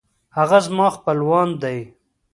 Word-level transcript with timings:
هغه 0.37 0.59
زما 0.65 0.87
خپلوان 0.97 1.49
دی 1.61 1.79